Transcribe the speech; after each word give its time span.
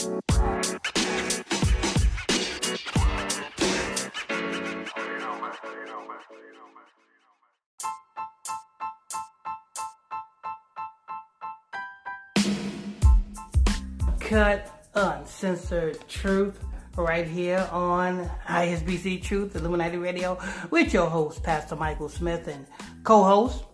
Cut 0.00 0.12
uncensored 14.94 16.08
truth 16.08 16.64
right 16.96 17.26
here 17.26 17.68
on 17.70 18.30
ISBC 18.48 19.22
Truth 19.22 19.54
Illuminati 19.54 19.98
Radio 19.98 20.38
with 20.70 20.94
your 20.94 21.10
host, 21.10 21.42
Pastor 21.42 21.76
Michael 21.76 22.08
Smith, 22.08 22.48
and 22.48 22.66
co 23.04 23.22
host, 23.22 23.64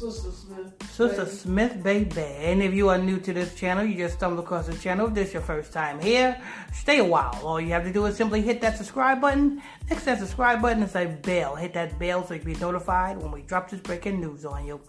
Sister 0.00 0.30
Smith. 0.30 0.72
Sister 0.92 1.24
baby. 1.24 1.36
Smith, 1.36 1.82
baby. 1.82 2.20
And 2.22 2.62
if 2.62 2.72
you 2.72 2.88
are 2.88 2.96
new 2.96 3.20
to 3.20 3.34
this 3.34 3.54
channel, 3.54 3.84
you 3.84 3.96
just 3.98 4.14
stumbled 4.14 4.42
across 4.42 4.66
the 4.66 4.74
channel. 4.78 5.08
If 5.08 5.12
this 5.12 5.28
is 5.28 5.34
your 5.34 5.42
first 5.42 5.74
time 5.74 6.00
here, 6.00 6.40
stay 6.72 7.00
a 7.00 7.04
while. 7.04 7.38
All 7.44 7.60
you 7.60 7.68
have 7.72 7.84
to 7.84 7.92
do 7.92 8.06
is 8.06 8.16
simply 8.16 8.40
hit 8.40 8.62
that 8.62 8.78
subscribe 8.78 9.20
button. 9.20 9.60
Next 9.90 10.04
to 10.04 10.06
that 10.06 10.20
subscribe 10.20 10.62
button 10.62 10.82
is 10.82 10.96
a 10.96 11.04
bell. 11.04 11.54
Hit 11.54 11.74
that 11.74 11.98
bell 11.98 12.26
so 12.26 12.32
you 12.32 12.40
can 12.40 12.54
be 12.54 12.58
notified 12.58 13.18
when 13.18 13.30
we 13.30 13.42
drop 13.42 13.68
this 13.68 13.80
breaking 13.80 14.22
news 14.22 14.46
on 14.46 14.64
you. 14.64 14.80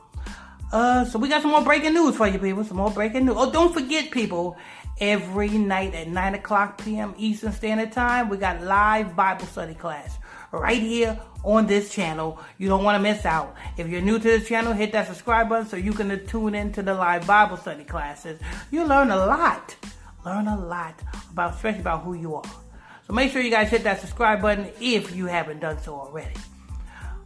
Uh, 0.71 1.03
so 1.03 1.19
we 1.19 1.27
got 1.27 1.41
some 1.41 1.51
more 1.51 1.61
breaking 1.61 1.93
news 1.93 2.15
for 2.15 2.27
you 2.27 2.39
people. 2.39 2.63
Some 2.63 2.77
more 2.77 2.91
breaking 2.91 3.25
news. 3.25 3.35
Oh, 3.37 3.51
don't 3.51 3.73
forget, 3.73 4.11
people. 4.11 4.55
Every 5.01 5.49
night 5.49 5.93
at 5.93 6.07
9 6.07 6.35
o'clock 6.35 6.81
p.m. 6.81 7.15
Eastern 7.17 7.51
Standard 7.51 7.91
Time, 7.91 8.29
we 8.29 8.37
got 8.37 8.61
live 8.61 9.13
Bible 9.13 9.45
study 9.47 9.73
class 9.73 10.19
right 10.59 10.81
here 10.81 11.19
on 11.43 11.65
this 11.67 11.93
channel. 11.93 12.39
You 12.57 12.67
don't 12.67 12.83
want 12.83 12.95
to 12.95 13.01
miss 13.01 13.25
out. 13.25 13.55
If 13.77 13.87
you're 13.87 14.01
new 14.01 14.17
to 14.17 14.23
this 14.23 14.47
channel, 14.47 14.73
hit 14.73 14.91
that 14.91 15.07
subscribe 15.07 15.49
button 15.49 15.67
so 15.67 15.77
you 15.77 15.93
can 15.93 16.25
tune 16.27 16.55
into 16.55 16.81
the 16.81 16.93
live 16.93 17.25
Bible 17.25 17.57
study 17.57 17.83
classes. 17.83 18.39
You 18.69 18.85
learn 18.85 19.11
a 19.11 19.25
lot. 19.25 19.75
Learn 20.25 20.47
a 20.47 20.59
lot 20.59 21.01
about, 21.31 21.55
especially 21.55 21.81
about 21.81 22.03
who 22.03 22.13
you 22.13 22.35
are. 22.35 22.43
So 23.07 23.13
make 23.13 23.31
sure 23.31 23.41
you 23.41 23.49
guys 23.49 23.69
hit 23.69 23.83
that 23.83 23.99
subscribe 23.99 24.41
button 24.41 24.69
if 24.79 25.15
you 25.15 25.25
haven't 25.25 25.59
done 25.59 25.79
so 25.81 25.95
already. 25.95 26.35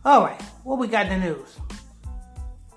All 0.06 0.22
right, 0.22 0.42
what 0.64 0.78
we 0.78 0.88
got 0.88 1.08
in 1.08 1.20
the 1.20 1.28
news? 1.28 1.60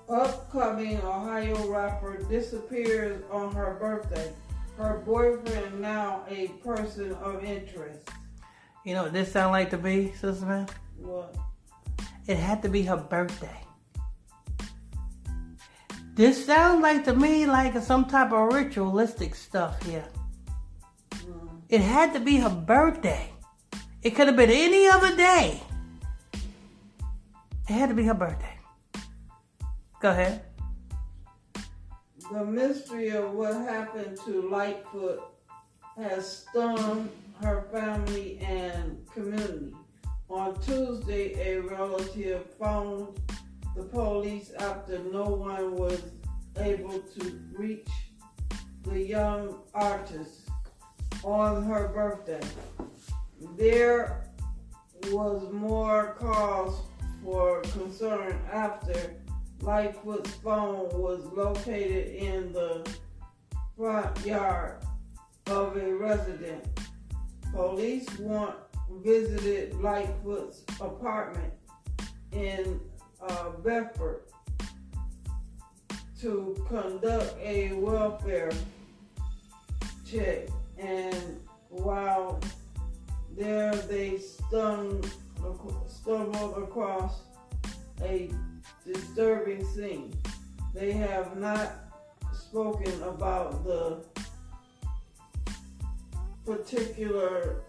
Upcoming 0.09 0.97
Ohio 1.01 1.67
rapper 1.67 2.17
disappears 2.29 3.23
on 3.31 3.53
her 3.53 3.77
birthday. 3.79 4.33
Her 4.77 5.03
boyfriend 5.05 5.79
now 5.79 6.23
a 6.27 6.47
person 6.63 7.13
of 7.15 7.43
interest. 7.43 8.09
You 8.89 8.95
know 8.95 9.03
what 9.03 9.13
this 9.13 9.31
sound 9.31 9.51
like 9.51 9.69
to 9.69 9.77
be, 9.77 10.13
Sister 10.13 10.47
Man? 10.47 10.67
What? 10.97 11.35
It 12.25 12.37
had 12.37 12.63
to 12.63 12.69
be 12.69 12.81
her 12.81 12.97
birthday. 12.97 13.61
This 16.15 16.43
sounds 16.43 16.81
like 16.81 17.05
to 17.05 17.15
me 17.15 17.45
like 17.45 17.79
some 17.83 18.05
type 18.05 18.31
of 18.31 18.51
ritualistic 18.51 19.35
stuff 19.35 19.79
here. 19.85 20.07
Mm. 21.11 21.61
It 21.69 21.81
had 21.81 22.15
to 22.15 22.19
be 22.19 22.37
her 22.37 22.49
birthday. 22.49 23.29
It 24.01 24.15
could 24.15 24.25
have 24.25 24.35
been 24.35 24.49
any 24.49 24.87
other 24.87 25.15
day. 25.15 25.61
It 26.33 27.73
had 27.73 27.89
to 27.89 27.95
be 27.95 28.05
her 28.05 28.15
birthday. 28.15 28.57
Go 30.01 30.09
ahead. 30.09 30.45
The 32.31 32.43
mystery 32.43 33.09
of 33.09 33.33
what 33.33 33.53
happened 33.53 34.17
to 34.25 34.49
Lightfoot 34.49 35.21
has 35.95 36.39
stunned 36.49 37.11
her 37.41 37.67
family 37.71 38.39
and 38.39 39.05
community. 39.13 39.73
On 40.29 40.59
Tuesday, 40.61 41.33
a 41.55 41.61
relative 41.61 42.45
phoned 42.59 43.19
the 43.75 43.83
police 43.83 44.51
after 44.59 44.99
no 44.99 45.23
one 45.23 45.75
was 45.75 46.01
able 46.57 46.99
to 46.99 47.39
reach 47.53 47.87
the 48.83 49.01
young 49.01 49.55
artist 49.73 50.49
on 51.23 51.63
her 51.63 51.87
birthday. 51.89 52.45
There 53.57 54.25
was 55.07 55.51
more 55.51 56.15
cause 56.19 56.75
for 57.23 57.61
concern 57.61 58.39
after 58.51 59.15
Lightfoot's 59.61 60.31
phone 60.35 60.89
was 60.93 61.25
located 61.25 62.15
in 62.15 62.53
the 62.53 62.89
front 63.75 64.25
yard 64.25 64.83
of 65.47 65.75
a 65.77 65.93
resident. 65.95 66.78
Police 67.53 68.07
want 68.19 68.55
visited 69.03 69.75
Lightfoot's 69.75 70.63
apartment 70.81 71.53
in 72.31 72.79
uh, 73.21 73.49
Bedford 73.63 74.21
to 76.21 76.65
conduct 76.67 77.35
a 77.39 77.73
welfare 77.73 78.51
check, 80.05 80.47
and 80.77 81.39
while 81.69 82.39
there, 83.37 83.73
they 83.75 84.11
stum- 84.11 85.09
stumbled 85.87 86.57
across 86.57 87.21
a 88.01 88.29
disturbing 88.85 89.65
scene. 89.65 90.13
They 90.73 90.91
have 90.91 91.37
not 91.37 91.71
spoken 92.33 93.01
about 93.03 93.63
the 93.63 94.03
particular 96.49 97.61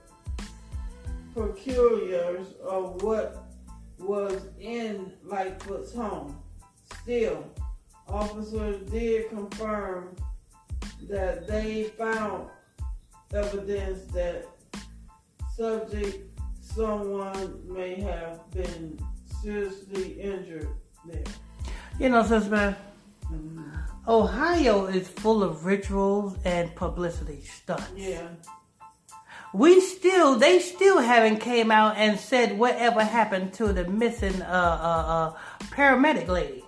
peculiars 1.35 2.47
of 2.65 3.03
what 3.03 3.45
was 3.99 4.49
in 4.59 5.13
Lightfoot's 5.23 5.95
home. 5.95 6.41
Still, 7.03 7.45
officers 8.09 8.91
did 8.91 9.29
confirm 9.29 10.17
that 11.11 11.47
they 11.47 11.85
found 11.99 12.49
evidence 13.35 14.11
that 14.13 14.47
subject 15.55 16.39
someone 16.63 17.61
may 17.69 18.01
have 18.01 18.51
been 18.51 18.99
seriously 19.43 20.21
injured 20.21 20.69
there. 21.05 21.25
You 21.99 22.09
know, 22.09 22.23
Sister 22.23 22.51
Man, 22.51 22.77
mm-hmm. 23.25 23.63
Ohio 24.09 24.87
is 24.87 25.07
full 25.07 25.43
of 25.43 25.67
rituals 25.67 26.39
and 26.47 26.75
publicity 26.75 27.43
stunts. 27.43 27.93
Yeah. 27.95 28.29
We 29.53 29.81
still, 29.81 30.37
they 30.37 30.61
still 30.61 31.01
haven't 31.01 31.39
came 31.39 31.71
out 31.73 31.97
and 31.97 32.19
said 32.19 32.59
whatever 32.59 33.03
happened 33.03 33.53
to 33.55 33.73
the 33.73 33.85
missing 33.89 34.41
uh, 34.43 34.45
uh, 34.45 35.13
uh, 35.13 35.65
paramedic 35.75 36.29
lady. 36.29 36.65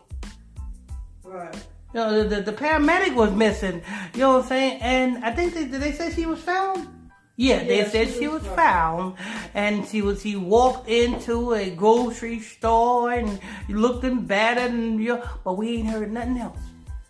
Right. 1.23 1.55
You 1.95 2.01
know, 2.01 2.23
the, 2.23 2.37
the, 2.37 2.43
the 2.51 2.53
paramedic 2.53 3.15
was 3.15 3.33
missing. 3.33 3.83
You 4.15 4.21
know 4.21 4.33
what 4.35 4.43
I'm 4.43 4.49
saying? 4.49 4.83
And 4.83 5.25
I 5.25 5.33
think 5.33 5.55
they, 5.55 5.67
did 5.67 5.81
they 5.81 5.93
say 5.93 6.13
she 6.13 6.27
was 6.27 6.41
found? 6.41 6.89
Yeah, 7.37 7.65
they 7.65 7.85
said 7.89 8.09
she 8.09 8.21
she 8.21 8.29
was 8.29 8.43
was 8.43 8.53
found, 8.53 9.17
and 9.55 9.89
she 9.89 10.03
was. 10.03 10.21
she 10.21 10.37
walked 10.37 10.89
into 10.89 11.55
a 11.55 11.71
grocery 11.71 12.41
store 12.41 13.11
and 13.11 13.41
looked 13.71 14.05
and 14.05 14.29
battered, 14.29 14.71
and 14.71 15.03
you 15.03 15.17
know, 15.17 15.29
but 15.43 15.55
we 15.55 15.79
ain't 15.79 15.89
heard 15.89 16.13
nothing 16.13 16.39
else. 16.39 16.59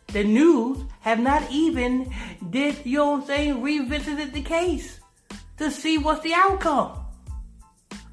The 0.07 0.23
news 0.23 0.79
have 1.01 1.19
not 1.19 1.51
even 1.51 2.13
did 2.51 2.87
you 2.87 2.99
know 2.99 3.11
what 3.11 3.21
I'm 3.23 3.27
saying 3.27 3.63
revisited 3.63 4.33
the 4.33 4.43
case 4.43 5.01
to 5.63 5.71
see 5.71 5.99
what's 5.99 6.23
the 6.23 6.35
outcome. 6.35 6.99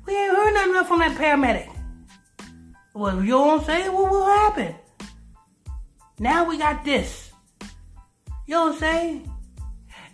We 0.05 0.15
ain't 0.15 0.35
heard 0.35 0.53
nothing 0.53 0.83
from 0.85 0.99
that 0.99 1.17
paramedic. 1.17 1.69
Well, 2.93 3.23
you 3.23 3.31
know 3.31 3.47
what 3.47 3.59
I'm 3.61 3.65
saying? 3.65 3.93
What 3.93 4.11
will 4.11 4.25
happen? 4.25 4.75
Now 6.19 6.45
we 6.45 6.57
got 6.57 6.83
this. 6.83 7.31
You 8.45 8.55
know 8.55 8.65
what 8.65 8.73
I'm 8.73 8.79
saying? 8.79 9.31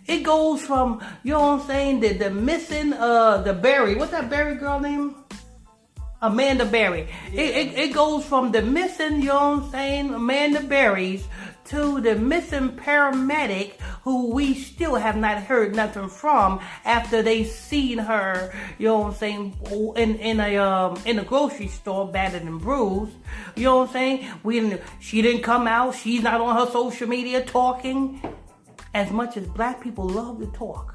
It 0.06 0.22
goes 0.22 0.62
from, 0.62 1.02
you 1.24 1.32
know 1.32 1.40
what 1.40 1.60
I'm 1.60 1.66
saying, 1.66 2.00
the, 2.00 2.12
the 2.12 2.30
missing, 2.30 2.92
uh, 2.92 3.38
the 3.38 3.52
Berry, 3.52 3.96
what's 3.96 4.12
that 4.12 4.30
Berry 4.30 4.54
girl 4.54 4.78
name? 4.78 5.16
Amanda 6.22 6.64
Berry. 6.64 7.08
It, 7.32 7.56
it, 7.56 7.78
it 7.78 7.92
goes 7.92 8.24
from 8.24 8.52
the 8.52 8.62
missing, 8.62 9.20
you 9.20 9.28
know 9.28 9.34
what 9.34 9.64
I'm 9.64 9.70
saying, 9.70 10.14
Amanda 10.14 10.60
Berries 10.60 11.26
to 11.66 12.00
the 12.00 12.14
missing 12.16 12.70
paramedic 12.70 13.80
who 14.02 14.32
we 14.32 14.54
still 14.54 14.94
have 14.94 15.16
not 15.16 15.42
heard 15.42 15.74
nothing 15.74 16.08
from 16.08 16.60
after 16.84 17.22
they 17.22 17.44
seen 17.44 17.98
her, 17.98 18.52
you 18.78 18.88
know 18.88 19.00
what 19.00 19.06
I'm 19.08 19.14
saying, 19.14 19.56
in, 19.96 20.16
in 20.16 20.40
a, 20.40 20.56
um, 20.58 21.00
in 21.04 21.18
a 21.18 21.24
grocery 21.24 21.68
store 21.68 22.06
battered 22.06 22.42
and 22.42 22.60
bruised. 22.60 23.16
You 23.56 23.64
know 23.64 23.78
what 23.78 23.88
I'm 23.88 23.92
saying? 23.92 24.28
We 24.42 24.60
didn't, 24.60 24.82
she 25.00 25.22
didn't 25.22 25.42
come 25.42 25.66
out. 25.66 25.94
She's 25.94 26.22
not 26.22 26.40
on 26.40 26.56
her 26.56 26.70
social 26.70 27.08
media 27.08 27.44
talking 27.44 28.20
as 28.96 29.10
much 29.10 29.36
as 29.36 29.46
black 29.48 29.82
people 29.82 30.08
love 30.08 30.38
to 30.40 30.46
talk, 30.46 30.94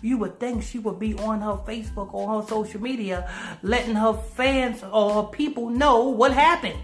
you 0.00 0.16
would 0.16 0.40
think 0.40 0.62
she 0.62 0.78
would 0.78 0.98
be 0.98 1.12
on 1.18 1.42
her 1.42 1.58
Facebook 1.66 2.14
or 2.14 2.40
her 2.40 2.48
social 2.48 2.80
media 2.80 3.30
letting 3.62 3.94
her 3.94 4.14
fans 4.14 4.82
or 4.82 5.12
her 5.12 5.28
people 5.28 5.68
know 5.68 6.08
what 6.08 6.32
happened. 6.32 6.78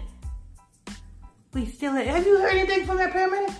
We 1.53 1.65
still 1.65 1.93
have 1.93 2.25
you 2.25 2.37
heard 2.39 2.55
anything 2.55 2.85
from 2.85 2.97
that 2.97 3.11
paramedic? 3.11 3.53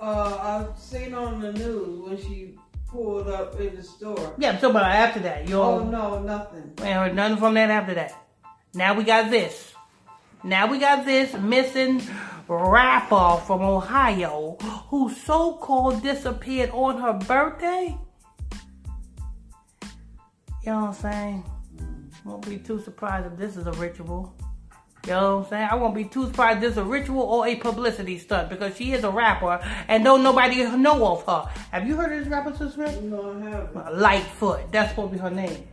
Uh, 0.00 0.64
I've 0.68 0.78
seen 0.78 1.14
on 1.14 1.40
the 1.40 1.52
news 1.52 2.00
when 2.00 2.16
she 2.16 2.56
pulled 2.88 3.28
up 3.28 3.58
in 3.60 3.76
the 3.76 3.82
store. 3.82 4.34
Yeah, 4.38 4.52
talking 4.52 4.70
about 4.70 4.90
after 4.90 5.20
that. 5.20 5.48
You 5.48 5.60
all. 5.60 5.80
Oh 5.80 5.84
no, 5.84 6.22
nothing. 6.22 6.72
we 6.78 6.86
heard 6.86 7.14
nothing 7.14 7.38
from 7.38 7.54
that 7.54 7.70
after 7.70 7.94
that. 7.94 8.26
Now 8.74 8.94
we 8.94 9.04
got 9.04 9.30
this. 9.30 9.74
Now 10.42 10.66
we 10.66 10.78
got 10.78 11.04
this 11.04 11.34
missing 11.34 12.00
rapper 12.48 13.40
from 13.44 13.62
Ohio 13.62 14.56
who 14.88 15.12
so-called 15.12 16.02
disappeared 16.02 16.70
on 16.70 16.98
her 16.98 17.12
birthday? 17.12 17.96
You 20.64 20.72
know 20.72 20.80
what 20.80 20.88
I'm 20.88 20.94
saying? 20.94 21.44
Won't 22.24 22.48
be 22.48 22.58
too 22.58 22.80
surprised 22.80 23.26
if 23.26 23.38
this 23.38 23.56
is 23.56 23.66
a 23.66 23.72
ritual. 23.72 24.34
You 25.08 25.14
know 25.14 25.36
what 25.38 25.44
I'm 25.44 25.48
saying? 25.48 25.68
I 25.70 25.74
won't 25.74 25.94
be 25.94 26.04
too 26.04 26.26
surprised 26.26 26.56
if 26.56 26.60
this 26.60 26.72
is 26.72 26.76
a 26.76 26.84
ritual 26.84 27.22
or 27.22 27.46
a 27.46 27.56
publicity 27.56 28.18
stunt 28.18 28.50
because 28.50 28.76
she 28.76 28.92
is 28.92 29.04
a 29.04 29.10
rapper 29.10 29.58
and 29.88 30.04
don't 30.04 30.22
nobody 30.22 30.62
know 30.76 31.06
of 31.06 31.24
her. 31.24 31.50
Have 31.70 31.88
you 31.88 31.96
heard 31.96 32.12
of 32.12 32.18
this 32.18 32.28
rapper, 32.28 32.54
Sister 32.54 33.00
No, 33.00 33.30
I 33.30 33.48
haven't. 33.48 33.74
Uh, 33.74 33.90
Lightfoot. 33.94 34.70
That's 34.70 34.90
supposed 34.90 35.12
to 35.12 35.16
be 35.16 35.22
her 35.22 35.30
name. 35.30 35.66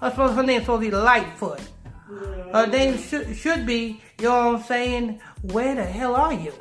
That's 0.00 0.16
supposed 0.16 0.34
her 0.34 0.42
name 0.42 0.62
supposed 0.62 0.82
to 0.82 0.90
be 0.90 0.96
Lightfoot. 0.96 1.60
Yeah, 2.10 2.64
Her 2.64 2.66
name 2.66 2.98
should 2.98 3.36
should 3.36 3.64
be, 3.64 4.00
you 4.18 4.24
know 4.24 4.50
what 4.50 4.56
I'm 4.56 4.62
saying? 4.64 5.20
Where 5.42 5.76
the 5.76 5.84
hell 5.84 6.16
are 6.16 6.32
you? 6.32 6.52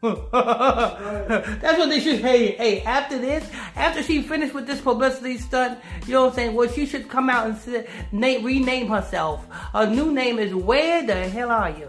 That's 0.02 1.78
what 1.78 1.88
they 1.88 1.98
should. 1.98 2.20
Hey, 2.20 2.52
hey. 2.52 2.82
After 2.82 3.18
this, 3.18 3.44
after 3.74 4.00
she 4.00 4.22
finished 4.22 4.54
with 4.54 4.66
this 4.66 4.80
publicity 4.80 5.38
stunt, 5.38 5.80
you 6.06 6.12
know 6.12 6.22
what 6.22 6.28
I'm 6.30 6.34
saying? 6.36 6.54
Well, 6.54 6.68
she 6.68 6.86
should 6.86 7.08
come 7.08 7.28
out 7.28 7.46
and 7.48 7.56
say, 7.58 7.88
name, 8.12 8.44
rename 8.44 8.88
herself. 8.88 9.48
Her 9.72 9.86
new 9.86 10.12
name 10.12 10.38
is 10.38 10.54
Where 10.54 11.04
the 11.04 11.28
hell 11.28 11.50
are 11.50 11.70
you? 11.70 11.88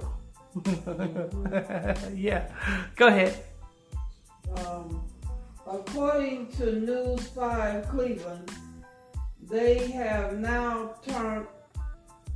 yeah. 2.15 2.50
Go 2.95 3.07
ahead. 3.07 3.44
Um, 4.56 5.03
according 5.67 6.51
to 6.53 6.79
News 6.79 7.27
5 7.27 7.89
Cleveland, 7.89 8.51
they 9.44 9.91
have 9.91 10.39
now 10.39 10.95
turned 11.07 11.45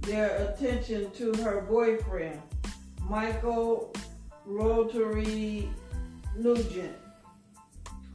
their 0.01 0.35
attention 0.35 1.09
to 1.11 1.33
her 1.41 1.61
boyfriend, 1.61 2.39
Michael 3.09 3.91
Rotary 4.45 5.69
Nugent, 6.37 6.95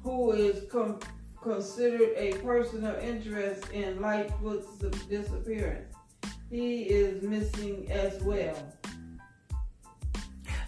who 0.02 0.32
is 0.32 0.70
com- 0.70 1.00
considered 1.42 2.10
a 2.16 2.32
person 2.38 2.84
of 2.84 3.02
interest 3.02 3.70
in 3.70 4.00
Lightfoot's 4.00 4.66
disappearance. 5.08 5.94
He 6.50 6.82
is 6.84 7.22
missing 7.22 7.90
as 7.90 8.20
well. 8.22 8.56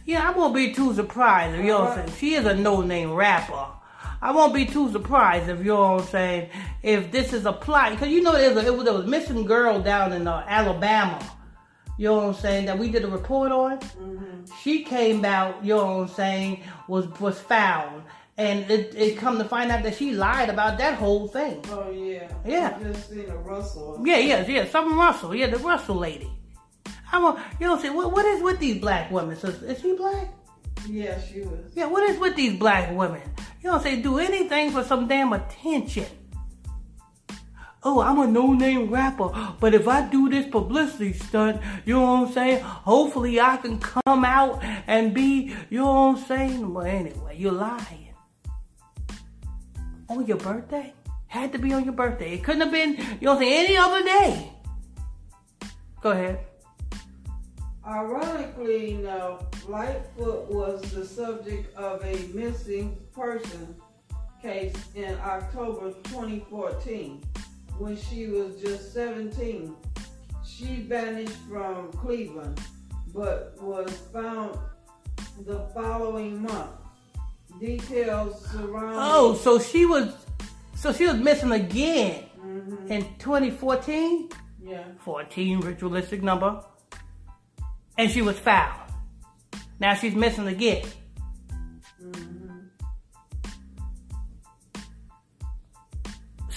Yeah, 0.06 0.28
I 0.28 0.32
won't 0.32 0.54
be 0.54 0.72
too 0.72 0.94
surprised 0.94 1.58
if 1.58 1.74
I'm 1.74 1.94
saying. 1.94 2.18
She 2.18 2.34
is 2.34 2.46
a 2.46 2.54
no-name 2.54 3.12
rapper. 3.12 3.66
I 4.22 4.32
won't 4.32 4.52
be 4.52 4.66
too 4.66 4.90
surprised 4.92 5.48
if 5.48 5.66
I'm 5.66 6.02
saying. 6.04 6.50
If 6.82 7.10
this 7.10 7.32
is 7.32 7.46
a 7.46 7.52
plot, 7.52 7.92
because 7.92 8.08
you 8.08 8.22
know 8.22 8.32
there's 8.32 8.56
a, 8.56 8.66
it 8.66 8.74
was, 8.74 8.84
there 8.84 8.92
was 8.94 9.04
a 9.04 9.08
missing 9.08 9.44
girl 9.44 9.80
down 9.80 10.12
in 10.12 10.26
uh, 10.26 10.44
Alabama. 10.46 11.18
You 12.00 12.06
know 12.06 12.14
what 12.14 12.24
I'm 12.28 12.34
saying 12.40 12.64
that 12.64 12.78
we 12.78 12.88
did 12.88 13.04
a 13.04 13.08
report 13.08 13.52
on. 13.52 13.78
Mm-hmm. 13.78 14.50
She 14.62 14.84
came 14.84 15.22
out. 15.22 15.62
You 15.62 15.74
know 15.74 15.84
what 15.84 16.02
I'm 16.04 16.08
saying 16.08 16.62
was 16.88 17.06
was 17.20 17.38
found, 17.38 18.04
and 18.38 18.70
it, 18.70 18.94
it 18.96 19.18
come 19.18 19.36
to 19.36 19.44
find 19.44 19.70
out 19.70 19.82
that 19.82 19.96
she 19.96 20.14
lied 20.14 20.48
about 20.48 20.78
that 20.78 20.94
whole 20.94 21.28
thing. 21.28 21.62
Oh, 21.68 21.90
yeah. 21.90 22.32
Yeah. 22.46 22.78
I 22.80 22.84
just 22.84 23.10
seen 23.10 23.28
a 23.28 23.36
rustle. 23.36 24.00
Yeah, 24.02 24.16
yeah, 24.16 24.46
yeah. 24.46 24.64
Something 24.64 24.96
Russell. 24.96 25.34
Yeah, 25.34 25.48
the 25.48 25.58
Russell 25.58 25.96
lady. 25.96 26.32
I 27.12 27.18
want 27.18 27.38
you 27.60 27.66
know 27.66 27.72
what 27.72 27.76
I'm 27.76 27.82
saying. 27.82 27.94
What 27.94 28.12
what 28.12 28.24
is 28.24 28.42
with 28.42 28.60
these 28.60 28.80
black 28.80 29.10
women? 29.10 29.36
So, 29.36 29.48
is 29.48 29.82
she 29.82 29.94
black? 29.94 30.32
Yeah, 30.88 31.20
she 31.20 31.42
was. 31.42 31.70
Yeah, 31.74 31.84
what 31.84 32.02
is 32.08 32.18
with 32.18 32.34
these 32.34 32.58
black 32.58 32.96
women? 32.96 33.20
You 33.60 33.66
know 33.68 33.72
what 33.72 33.76
I'm 33.80 33.82
saying? 33.82 34.00
Do 34.00 34.18
anything 34.18 34.70
for 34.70 34.84
some 34.84 35.06
damn 35.06 35.34
attention. 35.34 36.06
Oh, 37.82 38.00
I'm 38.00 38.18
a 38.20 38.26
no-name 38.26 38.90
rapper, 38.90 39.30
but 39.58 39.72
if 39.72 39.88
I 39.88 40.06
do 40.06 40.28
this 40.28 40.46
publicity 40.46 41.14
stunt, 41.14 41.62
you 41.86 41.94
know 41.94 42.02
what 42.02 42.28
I'm 42.28 42.32
saying? 42.34 42.62
Hopefully 42.62 43.40
I 43.40 43.56
can 43.56 43.78
come 43.78 44.22
out 44.22 44.62
and 44.86 45.14
be, 45.14 45.54
you 45.70 45.78
know 45.78 45.86
what 45.86 46.18
I'm 46.18 46.24
saying? 46.26 46.74
But 46.74 46.86
anyway, 46.86 47.36
you're 47.38 47.52
lying. 47.52 48.08
On 50.10 50.26
your 50.26 50.36
birthday? 50.36 50.92
Had 51.28 51.52
to 51.52 51.58
be 51.58 51.72
on 51.72 51.84
your 51.84 51.94
birthday. 51.94 52.34
It 52.34 52.44
couldn't 52.44 52.60
have 52.60 52.70
been, 52.70 52.96
you 52.98 53.22
know 53.22 53.34
what 53.34 53.42
I'm 53.42 53.48
any 53.48 53.76
other 53.78 54.02
day. 54.02 54.52
Go 56.02 56.10
ahead. 56.10 56.40
Ironically, 57.86 58.94
now, 58.94 59.46
Lightfoot 59.66 60.50
was 60.50 60.82
the 60.92 61.06
subject 61.06 61.74
of 61.76 62.04
a 62.04 62.26
missing 62.34 62.98
person 63.14 63.74
case 64.42 64.74
in 64.94 65.16
October 65.20 65.92
2014 66.04 67.22
when 67.80 67.96
she 67.96 68.26
was 68.26 68.60
just 68.60 68.92
17. 68.92 69.74
She 70.46 70.82
vanished 70.82 71.36
from 71.48 71.90
Cleveland 71.92 72.60
but 73.14 73.56
was 73.60 73.90
found 74.12 74.56
the 75.46 75.60
following 75.74 76.42
month. 76.42 76.70
Details 77.58 78.46
surrounding. 78.52 78.98
Oh, 79.00 79.34
so 79.34 79.58
she 79.58 79.84
was, 79.86 80.14
so 80.76 80.92
she 80.92 81.06
was 81.06 81.16
missing 81.16 81.50
again 81.52 82.24
Mhm, 82.38 82.88
in 82.90 83.02
2014? 83.18 84.28
yeah. 84.62 84.84
14 85.00 85.60
ritualistic 85.60 86.22
number. 86.22 86.62
And 87.98 88.10
she 88.10 88.22
was 88.22 88.38
found. 88.38 88.78
Now 89.80 89.94
she's 89.94 90.14
missing 90.14 90.46
again. 90.46 90.84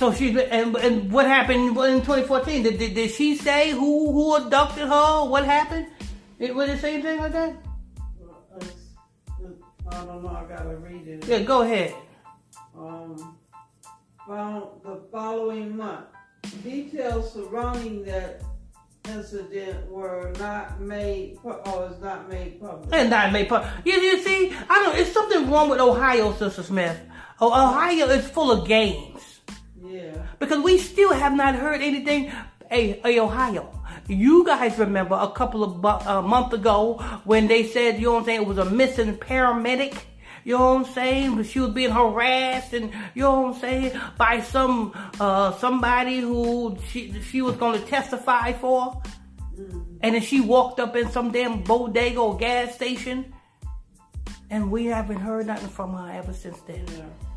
So 0.03 0.11
she's 0.11 0.35
and, 0.35 0.75
and 0.75 1.09
what 1.13 1.25
happened 1.27 1.77
in 1.77 2.01
2014? 2.01 2.63
Did, 2.63 2.77
did, 2.77 2.93
did 2.93 3.09
she 3.11 3.37
say 3.37 3.71
who 3.71 4.11
who 4.11 4.35
abducted 4.35 4.89
her? 4.89 5.23
What 5.23 5.45
happened? 5.45 5.87
It, 6.39 6.53
was 6.53 6.69
it 6.69 6.81
say 6.81 6.95
anything 6.95 7.19
like 7.19 7.31
that? 7.31 7.55
I 9.87 10.03
don't 10.03 10.21
know. 10.21 10.27
I 10.27 10.43
gotta 10.43 10.75
read 10.75 11.07
it. 11.07 11.25
Yeah, 11.25 11.39
go 11.43 11.61
ahead. 11.61 11.95
um, 12.75 13.37
the 14.27 14.99
following 15.09 15.77
month. 15.77 16.07
Details 16.65 17.31
surrounding 17.31 18.03
that 18.03 18.43
incident 19.07 19.89
were 19.89 20.33
not 20.37 20.81
made, 20.81 21.37
or 21.45 21.89
is 21.89 22.01
not 22.01 22.27
made 22.27 22.59
public. 22.59 22.89
And 22.91 23.09
not 23.09 23.31
made 23.31 23.47
public. 23.47 23.71
you, 23.85 23.93
you 23.93 24.21
see, 24.21 24.53
I 24.69 24.83
don't. 24.83 24.97
It's 24.97 25.13
something 25.13 25.49
wrong 25.49 25.69
with 25.69 25.79
Ohio, 25.79 26.33
Sister 26.33 26.63
Smith. 26.63 26.99
Oh, 27.39 27.47
Ohio 27.47 28.09
is 28.09 28.27
full 28.27 28.51
of 28.51 28.67
games. 28.67 29.32
Because 30.53 30.65
we 30.65 30.77
still 30.77 31.13
have 31.13 31.33
not 31.33 31.55
heard 31.55 31.81
anything. 31.81 32.31
Hey, 32.69 32.99
hey, 33.03 33.19
Ohio, 33.19 33.73
you 34.07 34.45
guys 34.45 34.77
remember 34.77 35.17
a 35.19 35.31
couple 35.31 35.63
of 35.63 35.81
bu- 35.81 36.07
a 36.07 36.21
month 36.21 36.53
ago 36.53 36.99
when 37.23 37.47
they 37.47 37.65
said, 37.65 37.97
you 37.97 38.05
know 38.05 38.13
what 38.13 38.19
I'm 38.19 38.25
saying, 38.25 38.41
it 38.43 38.47
was 38.47 38.59
a 38.59 38.65
missing 38.65 39.17
paramedic. 39.17 39.97
You 40.43 40.59
know 40.59 40.75
what 40.75 40.85
I'm 40.85 40.93
saying? 40.93 41.43
She 41.45 41.59
was 41.59 41.71
being 41.71 41.89
harassed, 41.89 42.73
and 42.73 42.91
you 43.15 43.23
know 43.23 43.41
what 43.41 43.55
I'm 43.55 43.61
saying, 43.61 43.99
by 44.15 44.41
some 44.41 44.91
uh 45.19 45.53
somebody 45.53 46.19
who 46.19 46.77
she 46.89 47.19
she 47.21 47.41
was 47.41 47.55
going 47.55 47.79
to 47.81 47.87
testify 47.87 48.53
for, 48.53 49.01
and 50.01 50.13
then 50.13 50.21
she 50.21 50.39
walked 50.39 50.79
up 50.79 50.95
in 50.95 51.09
some 51.09 51.31
damn 51.31 51.63
bodega 51.63 52.35
gas 52.37 52.75
station, 52.75 53.33
and 54.51 54.69
we 54.69 54.85
haven't 54.85 55.19
heard 55.19 55.47
nothing 55.47 55.69
from 55.69 55.93
her 55.93 56.11
ever 56.11 56.33
since 56.33 56.59
then 56.67 56.85
Yeah. 56.95 57.32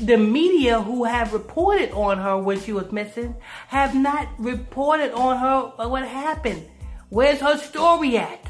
The 0.00 0.16
media 0.16 0.80
who 0.80 1.04
have 1.04 1.32
reported 1.32 1.90
on 1.92 2.18
her 2.18 2.38
when 2.38 2.60
she 2.60 2.72
was 2.72 2.90
missing 2.90 3.34
have 3.68 3.94
not 3.94 4.28
reported 4.38 5.12
on 5.12 5.38
her 5.38 5.72
uh, 5.78 5.88
what 5.88 6.06
happened. 6.06 6.66
Where's 7.10 7.40
her 7.40 7.58
story 7.58 8.16
at? 8.16 8.44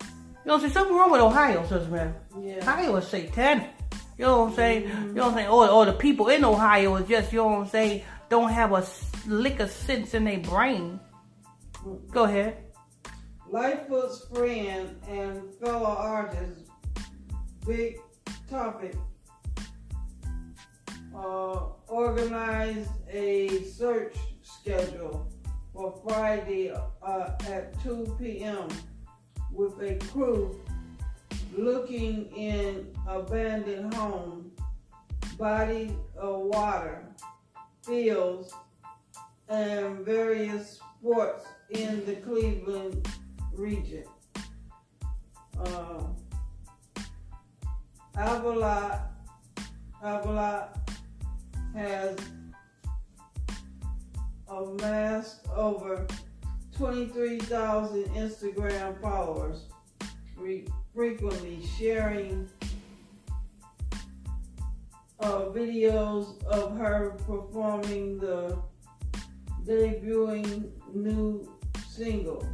You 0.00 0.46
know, 0.46 0.58
there's 0.58 0.72
something 0.72 0.96
wrong 0.96 1.12
with 1.12 1.20
Ohio, 1.20 1.62
sister 1.66 1.90
man. 1.90 2.14
Yeah. 2.40 2.58
Ohio 2.58 2.96
is 2.96 3.06
satanic. 3.06 3.70
You 4.18 4.24
know 4.24 4.40
what 4.40 4.50
I'm 4.50 4.54
saying? 4.56 4.82
You 4.82 5.14
know 5.14 5.22
what 5.24 5.30
I'm 5.30 5.34
saying? 5.34 5.48
Or, 5.48 5.68
or 5.68 5.86
the 5.86 5.92
people 5.92 6.28
in 6.28 6.44
Ohio 6.44 6.96
is 6.96 7.08
just, 7.08 7.32
you 7.32 7.38
know 7.38 7.46
what 7.46 7.58
I'm 7.60 7.68
saying, 7.68 8.02
don't 8.28 8.50
have 8.50 8.72
a 8.72 8.84
lick 9.26 9.60
of 9.60 9.70
sense 9.70 10.14
in 10.14 10.24
their 10.24 10.38
brain. 10.40 10.98
Go 12.10 12.24
ahead. 12.24 12.56
Lightfoot's 13.50 14.26
friend 14.32 14.96
and 15.08 15.42
fellow 15.60 15.94
artist, 15.96 16.70
Big 17.66 17.98
Topic, 18.48 18.94
uh, 21.22 21.66
organized 21.88 22.90
a 23.10 23.62
search 23.62 24.16
schedule 24.42 25.30
for 25.72 25.94
Friday 26.04 26.72
uh, 27.02 27.30
at 27.48 27.80
2 27.82 28.16
p.m. 28.18 28.68
with 29.52 29.80
a 29.80 29.94
crew 30.06 30.60
looking 31.56 32.30
in 32.36 32.92
abandoned 33.06 33.94
homes, 33.94 34.52
bodies 35.38 35.92
of 36.16 36.40
water, 36.40 37.06
fields, 37.82 38.52
and 39.48 40.04
various 40.04 40.80
sports 40.98 41.46
in 41.70 42.04
the 42.06 42.16
Cleveland 42.16 43.06
region. 43.54 44.04
Uh, 45.58 46.04
Avila 50.02 50.81
has 51.74 52.16
amassed 54.48 55.46
over 55.54 56.06
23,000 56.76 58.04
Instagram 58.14 59.00
followers 59.00 59.66
re- 60.36 60.66
frequently 60.94 61.64
sharing 61.78 62.48
uh, 65.20 65.46
videos 65.54 66.42
of 66.44 66.76
her 66.76 67.10
performing 67.26 68.18
the 68.18 68.58
debuting 69.64 70.70
new 70.92 71.48
single. 71.88 72.46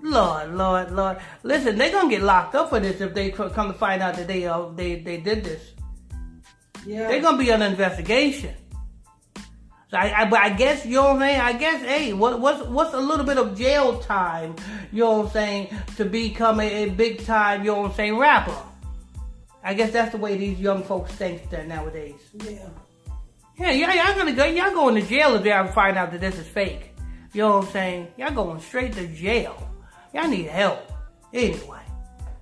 Lord, 0.03 0.55
Lord, 0.55 0.93
Lord. 0.93 1.19
Listen, 1.43 1.77
they're 1.77 1.93
gonna 1.93 2.09
get 2.09 2.23
locked 2.23 2.55
up 2.55 2.71
for 2.71 2.81
this 2.81 3.01
if 3.01 3.15
they 3.15 3.31
come 3.31 3.53
to 3.53 3.75
find 3.75 4.03
out 4.03 4.17
that 4.17 4.27
they 4.27 4.47
uh, 4.47 4.69
they 4.75 5.01
they 5.01 5.19
did 5.19 5.45
this. 5.45 5.73
Yeah. 6.87 7.09
They're 7.09 7.21
gonna 7.21 7.37
be 7.37 7.53
under 7.53 7.67
investigation. 7.67 8.55
I, 9.93 10.23
I, 10.23 10.31
but 10.31 10.39
I 10.39 10.51
guess 10.51 10.87
you 10.87 10.97
know 10.97 11.15
what 11.15 11.17
I'm 11.17 11.21
saying. 11.21 11.41
I 11.41 11.53
guess, 11.53 11.83
hey, 11.83 12.13
what, 12.13 12.41
what's 12.41 12.65
what's 12.67 12.95
a 12.95 13.01
little 13.01 13.27
bit 13.27 13.39
of 13.39 13.59
jail 13.59 13.99
time? 13.99 14.55
You 14.93 15.05
know 15.05 15.19
what 15.19 15.27
I'm 15.27 15.33
saying 15.33 15.69
to 15.97 16.05
become 16.05 16.61
a, 16.61 16.85
a 16.85 16.91
big 16.91 17.25
time. 17.25 17.65
You 17.65 17.73
know 17.73 17.81
what 17.83 17.91
I'm 17.91 17.97
saying 17.97 18.17
rapper. 18.17 18.57
I 19.63 19.75
guess 19.75 19.93
that's 19.93 20.13
the 20.13 20.19
way 20.19 20.37
these 20.39 20.61
young 20.61 20.83
folks 20.85 21.13
think 21.13 21.51
that 21.51 21.67
nowadays. 21.67 22.21
yeah. 22.45 22.69
Yeah, 23.59 23.73
y'all, 23.73 23.95
y'all 23.95 24.17
gonna 24.17 24.33
go. 24.33 24.45
Y'all 24.47 24.73
going 24.73 24.95
to 24.95 25.03
jail 25.03 25.35
if 25.35 25.45
y'all 25.45 25.67
find 25.69 25.99
out 25.99 26.13
that 26.13 26.21
this 26.21 26.39
is 26.39 26.47
fake. 26.47 26.95
You 27.35 27.43
know 27.43 27.59
what 27.59 27.67
I'm 27.67 27.73
saying? 27.73 28.09
Y'all 28.17 28.31
going 28.31 28.61
straight 28.61 28.95
to 28.95 29.07
jail. 29.07 29.71
Y'all 30.15 30.29
need 30.29 30.47
help. 30.47 30.81
Anyway, 31.35 31.83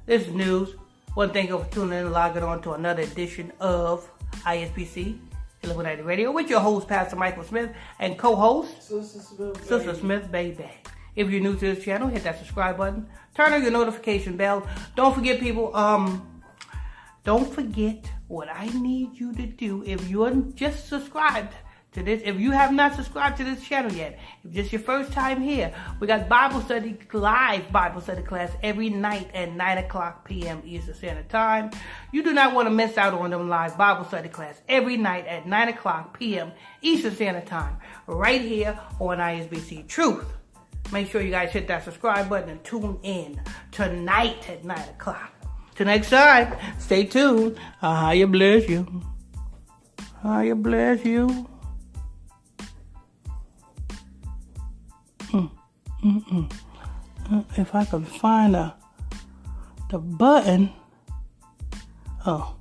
this 0.06 0.28
is 0.28 0.32
news. 0.32 0.74
One 1.14 1.30
thank 1.30 1.48
you 1.48 1.58
for 1.58 1.68
tuning 1.70 1.98
in 1.98 2.04
and 2.04 2.12
logging 2.12 2.44
on 2.44 2.62
to 2.62 2.72
another 2.74 3.02
edition 3.02 3.52
of 3.58 4.08
ISBC 4.44 5.18
Illuminati 5.62 6.02
Radio 6.02 6.30
with 6.30 6.48
your 6.48 6.60
host, 6.60 6.86
Pastor 6.88 7.16
Michael 7.16 7.42
Smith, 7.42 7.70
and 7.98 8.16
co-host 8.16 8.82
Sister 8.82 9.20
Smith. 9.20 9.56
Sister 9.66 9.92
baby. 9.92 9.98
Smith 9.98 10.30
Baby. 10.30 10.70
If 11.16 11.30
you're 11.30 11.40
new 11.40 11.54
to 11.54 11.74
this 11.74 11.84
channel, 11.84 12.08
hit 12.08 12.22
that 12.22 12.38
subscribe 12.38 12.76
button. 12.76 13.08
Turn 13.34 13.52
on 13.52 13.62
your 13.62 13.72
notification 13.72 14.36
bell. 14.36 14.66
Don't 14.94 15.14
forget, 15.14 15.40
people. 15.40 15.74
Um, 15.74 16.42
don't 17.24 17.52
forget 17.52 18.10
what 18.28 18.48
I 18.48 18.66
need 18.78 19.18
you 19.18 19.34
to 19.34 19.46
do 19.46 19.82
if 19.84 20.08
you're 20.08 20.30
just 20.54 20.88
subscribed 20.88 21.54
to 21.98 22.04
this. 22.04 22.22
If 22.24 22.40
you 22.40 22.52
have 22.52 22.72
not 22.72 22.94
subscribed 22.94 23.36
to 23.38 23.44
this 23.44 23.62
channel 23.62 23.92
yet, 23.92 24.18
if 24.44 24.52
this 24.52 24.66
is 24.66 24.72
your 24.72 24.80
first 24.80 25.12
time 25.12 25.40
here, 25.40 25.74
we 26.00 26.06
got 26.06 26.28
Bible 26.28 26.60
study, 26.60 26.96
live 27.12 27.70
Bible 27.70 28.00
study 28.00 28.22
class 28.22 28.50
every 28.62 28.88
night 28.88 29.30
at 29.34 29.54
9 29.54 29.78
o'clock 29.78 30.26
p.m. 30.26 30.62
Eastern 30.64 30.94
Standard 30.94 31.28
Time. 31.28 31.70
You 32.12 32.22
do 32.22 32.32
not 32.32 32.54
want 32.54 32.66
to 32.66 32.70
miss 32.70 32.96
out 32.96 33.14
on 33.14 33.30
them 33.30 33.48
live 33.48 33.76
Bible 33.76 34.04
study 34.04 34.28
class 34.28 34.60
every 34.68 34.96
night 34.96 35.26
at 35.26 35.46
9 35.46 35.68
o'clock 35.68 36.18
p.m. 36.18 36.52
Eastern 36.80 37.14
Standard 37.14 37.46
Time, 37.46 37.76
right 38.06 38.40
here 38.40 38.78
on 39.00 39.18
ISBC 39.18 39.88
Truth. 39.88 40.24
Make 40.92 41.10
sure 41.10 41.20
you 41.20 41.30
guys 41.30 41.50
hit 41.52 41.68
that 41.68 41.84
subscribe 41.84 42.28
button 42.28 42.48
and 42.48 42.64
tune 42.64 42.98
in 43.02 43.40
tonight 43.72 44.48
at 44.48 44.64
9 44.64 44.78
o'clock. 44.78 45.32
Till 45.74 45.86
next 45.86 46.10
time, 46.10 46.56
stay 46.78 47.04
tuned. 47.04 47.58
Uh, 47.82 48.12
you 48.14 48.26
bless 48.26 48.68
you. 48.68 49.02
Uh, 50.24 50.40
you 50.40 50.54
bless 50.54 51.04
you. 51.04 51.48
Mm, 56.04 56.24
mm, 56.24 56.48
mm. 56.48 56.52
Uh, 57.30 57.42
If 57.56 57.74
I 57.74 57.84
could 57.84 58.06
find 58.06 58.56
a, 58.56 58.74
the 59.90 59.98
button. 59.98 60.70
Oh. 62.26 62.57